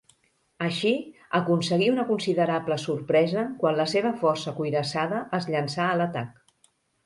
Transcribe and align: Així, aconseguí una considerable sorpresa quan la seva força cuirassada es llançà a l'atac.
Així, 0.67 0.93
aconseguí 1.39 1.89
una 1.97 2.05
considerable 2.07 2.79
sorpresa 2.85 3.45
quan 3.61 3.79
la 3.83 3.87
seva 3.95 4.15
força 4.25 4.57
cuirassada 4.59 5.23
es 5.41 5.49
llançà 5.55 5.87
a 5.89 5.95
l'atac. 6.03 6.77